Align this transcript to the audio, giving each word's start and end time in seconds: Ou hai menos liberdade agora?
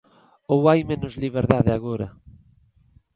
Ou 0.53 0.61
hai 0.69 0.81
menos 0.91 1.13
liberdade 1.23 1.69
agora? 1.73 2.07